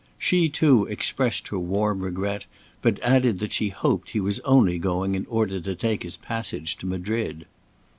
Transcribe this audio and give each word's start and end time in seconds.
She 0.17 0.49
too 0.49 0.85
expressed 0.87 1.49
her 1.49 1.59
warm 1.59 1.99
regret, 1.99 2.47
but 2.81 2.99
added 3.03 3.37
that 3.37 3.53
she 3.53 3.69
hoped 3.69 4.09
he 4.09 4.19
was 4.19 4.39
only 4.39 4.79
going 4.79 5.13
in 5.13 5.27
order 5.27 5.61
to 5.61 5.75
take 5.75 6.01
his 6.01 6.17
passage 6.17 6.75
to 6.77 6.87
Madrid. 6.87 7.45